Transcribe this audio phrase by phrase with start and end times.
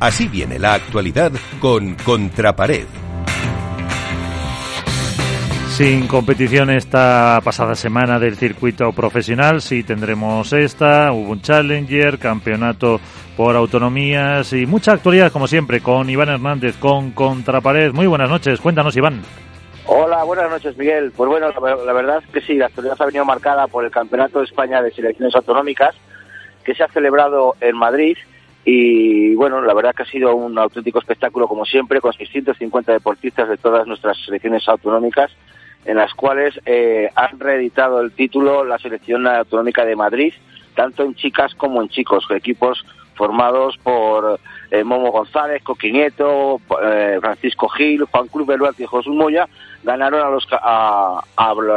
[0.00, 2.86] Así viene la actualidad con Contrapared.
[5.70, 13.00] Sin competición esta pasada semana del circuito profesional, sí tendremos esta, hubo un Challenger, campeonato
[13.36, 17.92] por autonomías y mucha actualidad como siempre con Iván Hernández con Contrapared.
[17.92, 19.22] Muy buenas noches, cuéntanos Iván.
[19.86, 21.12] Hola, buenas noches Miguel.
[21.16, 24.38] Pues bueno, la, verdad es que sí, la actualidad ha venido marcada por el Campeonato
[24.38, 25.96] de España de Selecciones Autonómicas
[26.62, 28.16] que se ha celebrado en Madrid
[28.64, 33.48] y bueno, la verdad que ha sido un auténtico espectáculo como siempre con 650 deportistas
[33.48, 35.30] de todas nuestras selecciones autonómicas
[35.84, 40.34] en las cuales eh, han reeditado el título la selección autonómica de Madrid,
[40.74, 42.84] tanto en chicas como en chicos, equipos
[43.14, 44.38] formados por
[44.70, 49.48] eh, Momo González, Coquinieto, eh, Francisco Gil, Juan Cruz Beluarte y José Moya,
[49.82, 51.22] ganaron a los a,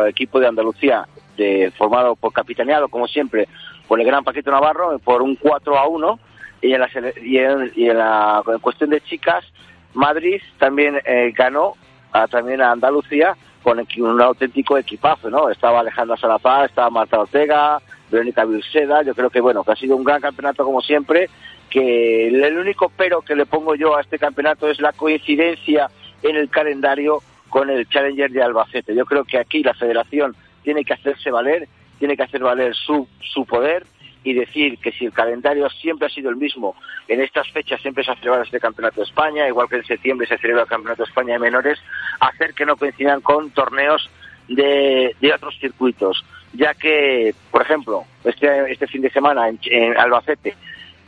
[0.07, 1.07] equipo de Andalucía,
[1.37, 3.47] de, formado por capitaneado, como siempre,
[3.87, 6.19] por el gran Paquito Navarro, por un 4 a 1,
[6.61, 6.89] y en la,
[7.21, 9.45] y en, la cuestión de chicas,
[9.93, 10.99] Madrid también
[11.35, 11.75] ganó
[12.11, 15.49] a, también a Andalucía con un auténtico equipazo, ¿no?
[15.49, 19.95] Estaba Alejandra Salazar, estaba Marta Ortega, Verónica Vilseda, yo creo que, bueno, que ha sido
[19.95, 21.29] un gran campeonato como siempre,
[21.69, 25.89] que el único pero que le pongo yo a este campeonato es la coincidencia
[26.23, 28.95] en el calendario con el Challenger de Albacete.
[28.95, 31.67] Yo creo que aquí la federación tiene que hacerse valer,
[31.99, 33.85] tiene que hacer valer su, su poder
[34.23, 36.75] y decir que si el calendario siempre ha sido el mismo,
[37.07, 40.27] en estas fechas siempre se ha celebrado este Campeonato de España, igual que en septiembre
[40.27, 41.79] se celebra el Campeonato de España de menores,
[42.19, 44.09] hacer que no coincidan con torneos
[44.47, 50.55] de, otros circuitos, ya que, por ejemplo, este, este fin de semana en, Albacete,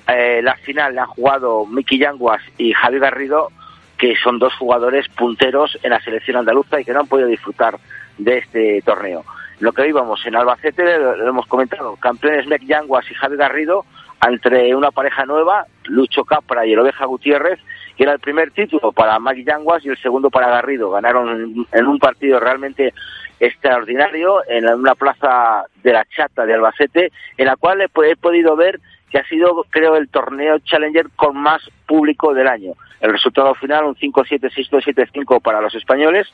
[0.07, 3.49] eh, la final la han jugado Miki Yanguas y Javi Garrido,
[3.97, 7.77] que son dos jugadores punteros en la selección andaluza y que no han podido disfrutar
[8.17, 9.23] de este torneo
[9.63, 13.85] lo que íbamos en Albacete, lo, hemos comentado, campeones Mec Yanguas y Javi Garrido,
[14.27, 17.59] entre una pareja nueva, Lucho Capra y el Oveja Gutiérrez,
[17.95, 20.91] que era el primer título para Magui Yanguas y el segundo para Garrido.
[20.91, 22.93] Ganaron en un partido realmente
[23.39, 28.81] extraordinario en una plaza de la Chata de Albacete, en la cual he podido ver
[29.13, 32.73] que ha sido, creo, el torneo Challenger con más público del año.
[32.99, 36.27] El resultado final, un 5-7-6-2-7-5 para los españoles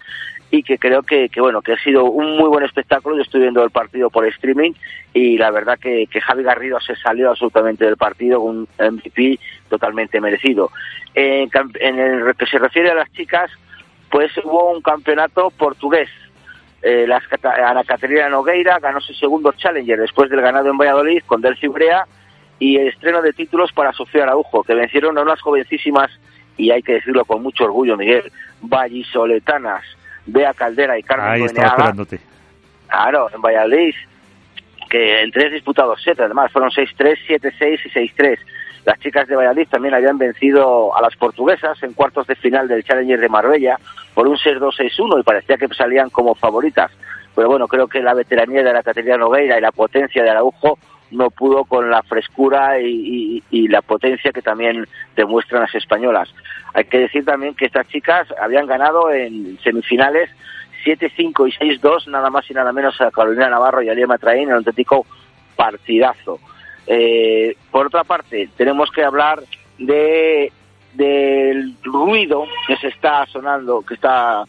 [0.49, 3.17] y que creo que, que, bueno, que ha sido un muy buen espectáculo.
[3.17, 4.71] Yo estoy viendo el partido por streaming
[5.13, 9.37] y la verdad que, que Javi Garrido se salió absolutamente del partido, un MVP
[9.67, 10.71] totalmente merecido.
[11.13, 11.49] En,
[11.81, 13.51] en el que se refiere a las chicas,
[14.09, 16.09] pues hubo un campeonato portugués
[16.81, 17.05] eh,
[17.43, 22.05] Ana Caterina Nogueira ganó su segundo Challenger después del ganado en Valladolid con Delci Brea
[22.59, 26.11] y el estreno de títulos para Sofía Araujo, que vencieron a unas jovencísimas,
[26.57, 28.31] y hay que decirlo con mucho orgullo, Miguel,
[28.61, 29.83] vallisoletanas,
[30.25, 32.19] Bea Caldera y Carmen Ahí estaba esperándote.
[32.87, 33.95] Claro, en Valladolid,
[34.89, 38.37] que en tres disputados set, además fueron 6-3, 7-6 y 6-3.
[38.85, 42.83] Las chicas de Valladolid también habían vencido a las portuguesas en cuartos de final del
[42.83, 43.77] Challenger de Marbella
[44.13, 46.91] por un 6-2-6-1 y parecía que salían como favoritas.
[47.35, 50.79] Pero bueno, creo que la veteranía de la Caterina Nogueira y la potencia de Araujo
[51.11, 56.33] no pudo con la frescura y, la potencia que también demuestran las españolas.
[56.73, 60.29] Hay que decir también que estas chicas habían ganado en semifinales
[60.85, 64.43] 7-5 y 6-2, nada más y nada menos a Carolina Navarro y a Lía Matraín,
[64.43, 65.05] en un auténtico
[65.55, 66.39] partidazo.
[66.87, 69.41] Eh, por otra parte, tenemos que hablar
[69.77, 70.51] de
[70.93, 74.43] del ruido que se está sonando, que está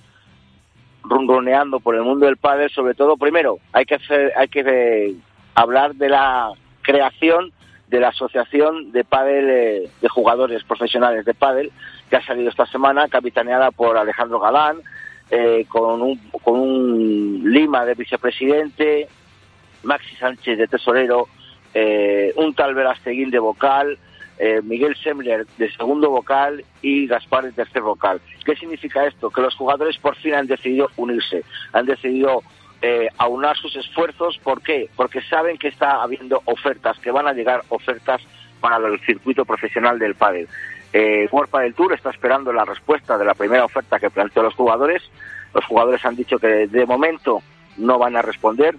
[1.03, 5.15] ronroneando por el mundo del pádel, sobre todo, primero, hay que hacer, hay que
[5.55, 6.53] hablar de la
[6.83, 7.53] creación
[7.91, 11.73] de la Asociación de Padel eh, de Jugadores Profesionales de Padel,
[12.09, 14.79] que ha salido esta semana, capitaneada por Alejandro Galán,
[15.31, 19.09] eh, con, un, con un Lima de vicepresidente,
[19.83, 21.27] Maxi Sánchez de tesorero,
[21.75, 23.99] eh, un tal Verasteguín de vocal,
[24.63, 28.23] Miguel Semler de segundo vocal y Gaspar de tercer vocal.
[28.43, 29.29] ¿Qué significa esto?
[29.29, 31.45] Que los jugadores por fin han decidido unirse,
[31.75, 32.43] han decidido
[32.83, 34.39] eh, aunar sus esfuerzos.
[34.39, 34.89] ¿Por qué?
[34.97, 38.23] Porque saben que está habiendo ofertas, que van a llegar ofertas
[38.61, 40.49] para el circuito profesional del pádel.
[40.93, 45.03] Eh, World Tour está esperando la respuesta de la primera oferta que planteó los jugadores.
[45.55, 47.43] Los jugadores han dicho que de momento
[47.77, 48.77] no van a responder.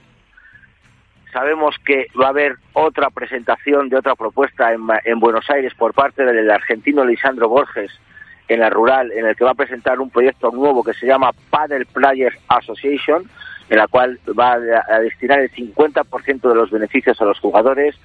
[1.31, 5.94] Sabemos que va a haber otra presentación de otra propuesta en, en Buenos Aires por
[5.94, 7.92] parte del argentino Lisandro Borges
[8.50, 11.31] en la rural, en el que va a presentar un proyecto nuevo que se llama
[11.50, 13.24] Padel Players Association,
[13.72, 17.96] en la cual va a, destinar el 50% de los beneficios a los jugadores,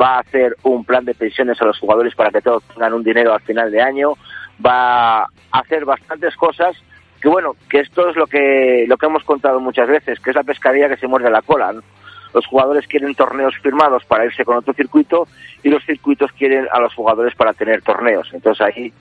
[0.00, 3.02] va a hacer un plan de pensiones a los jugadores para que todos tengan un
[3.02, 4.12] dinero al final de año,
[4.64, 6.76] va a hacer bastantes cosas
[7.20, 10.36] que bueno, que esto es lo que lo que hemos contado muchas veces, que es
[10.36, 11.74] la pescadilla que se muerde la cola.
[12.32, 15.26] los jugadores quieren torneos firmados para irse con otro circuito
[15.64, 18.30] y los circuitos quieren a los jugadores para tener torneos.
[18.32, 18.92] Entonces ahí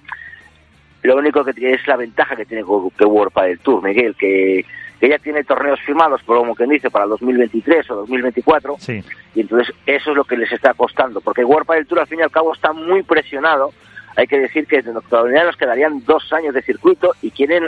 [1.03, 2.63] lo único que tiene es la ventaja que tiene
[2.97, 4.65] que World del Tour, Miguel, que,
[4.99, 8.75] que ya tiene torneos firmados, como quien dice, para el 2023 o 2024.
[8.79, 9.03] Sí.
[9.33, 12.19] Y entonces eso es lo que les está costando, porque World del Tour al fin
[12.19, 13.71] y al cabo está muy presionado.
[14.15, 17.67] Hay que decir que todavía nos quedarían dos años de circuito y quieren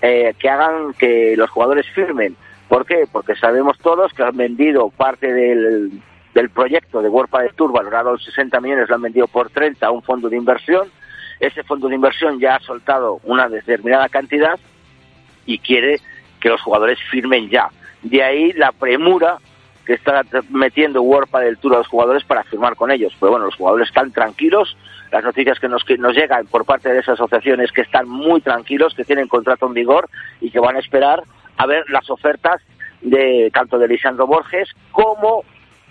[0.00, 2.36] eh, que hagan que los jugadores firmen.
[2.68, 3.06] ¿Por qué?
[3.10, 5.90] Porque sabemos todos que han vendido parte del,
[6.34, 9.86] del proyecto de World del Tour valorado en 60 millones, lo han vendido por 30
[9.86, 10.88] a un fondo de inversión
[11.40, 14.58] ese fondo de inversión ya ha soltado una determinada cantidad
[15.46, 16.00] y quiere
[16.44, 17.70] que los jugadores firmen ya.
[18.02, 19.38] De ahí la premura
[19.86, 20.20] que está
[20.50, 23.14] metiendo World del Tour a los jugadores para firmar con ellos.
[23.18, 24.76] Pero bueno, los jugadores están tranquilos.
[25.10, 28.92] Las noticias que nos, llegan por parte de esa asociación es que están muy tranquilos,
[28.92, 30.10] que tienen contrato en vigor
[30.42, 31.22] y que van a esperar
[31.56, 32.60] a ver las ofertas
[33.00, 35.44] de tanto de Lisandro Borges como,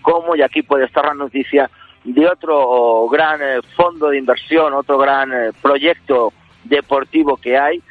[0.04, 1.68] como y aquí puede estar la noticia,
[2.04, 6.32] de otro gran eh, fondo de inversión, otro gran eh, proyecto
[6.64, 7.82] deportivo que hay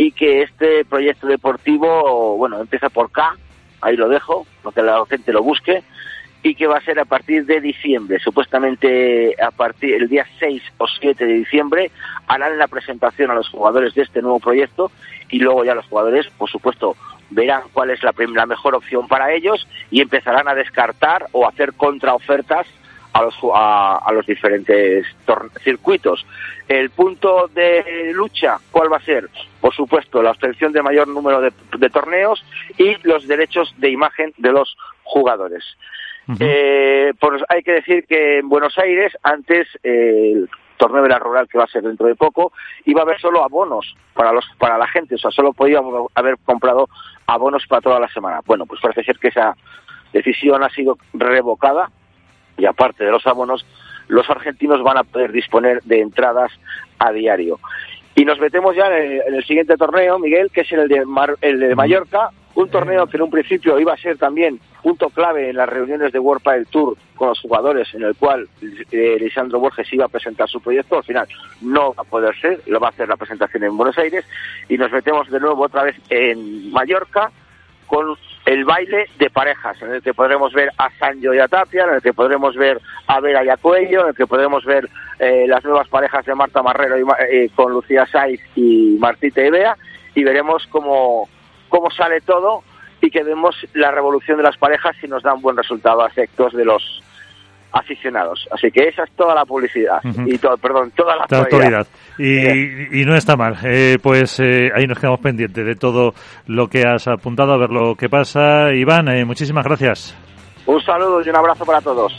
[0.00, 3.36] y que este proyecto deportivo, bueno, empieza por K,
[3.82, 5.82] ahí lo dejo, para que la gente lo busque,
[6.42, 10.62] y que va a ser a partir de diciembre, supuestamente a partir el día 6
[10.78, 11.90] o 7 de diciembre
[12.26, 14.90] harán la presentación a los jugadores de este nuevo proyecto
[15.28, 16.96] y luego ya los jugadores, por supuesto,
[17.28, 21.74] verán cuál es la, la mejor opción para ellos y empezarán a descartar o hacer
[21.74, 22.66] contraofertas
[23.12, 25.06] a los, a, los diferentes
[25.62, 26.24] circuitos.
[26.68, 29.28] El punto de lucha, ¿cuál va a ser?
[29.60, 32.44] Por supuesto, la obtención de mayor número de, torneos
[32.78, 35.64] y los derechos de imagen de los jugadores.
[36.38, 41.18] Eh, pues hay que decir que en Buenos Aires, antes eh, el torneo de la
[41.18, 42.52] rural que va a ser dentro de poco,
[42.84, 46.36] iba a haber solo abonos para los para la gente, o sea, solo podíamos haber
[46.44, 46.88] comprado
[47.26, 48.42] abonos para toda la semana.
[48.46, 49.56] Bueno, pues parece ser que esa
[50.12, 51.90] decisión ha sido revocada
[52.56, 53.64] y aparte de los abonos,
[54.08, 56.52] los argentinos van a poder disponer de entradas
[56.98, 57.58] a diario.
[58.14, 61.04] Y nos metemos ya en el, siguiente torneo, Miguel, que es el de,
[61.42, 65.50] el de Mallorca, un torneo que en un principio iba a ser también punto clave
[65.50, 68.48] en las reuniones de World Padel Tour con los jugadores, en el cual
[68.90, 70.96] eh, Lisandro Borges iba a presentar su proyecto.
[70.96, 71.28] Al final
[71.60, 74.24] no va a poder ser, lo va a hacer la presentación en Buenos Aires.
[74.68, 77.30] Y nos metemos de nuevo otra vez en Mallorca
[77.86, 78.16] con
[78.50, 81.94] el baile de parejas, en el que podremos ver a Sancho y a Tapia, en
[81.94, 84.88] el que podremos ver a Vera y a Cuello, en el que podremos ver
[85.20, 89.50] eh, las nuevas parejas de Marta Marrero y, eh, con Lucía Saiz y Martita y
[89.50, 89.76] Bea,
[90.16, 91.28] y veremos cómo,
[91.68, 92.64] cómo sale todo
[93.00, 96.08] y que vemos la revolución de las parejas si nos da un buen resultado a
[96.08, 97.04] efectos de los
[97.72, 98.46] aficionados.
[98.50, 101.86] Así que esa es toda la publicidad y todo, perdón, toda la actualidad.
[102.18, 103.56] Y, y, no está mal.
[103.64, 106.12] Eh, pues eh, ahí nos quedamos pendientes de todo
[106.46, 108.72] lo que has apuntado, a ver lo que pasa.
[108.74, 110.16] Iván, eh, muchísimas gracias.
[110.66, 112.12] Un saludo y un abrazo para todos.